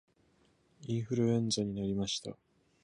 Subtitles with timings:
[0.87, 2.35] インフルエンザになりました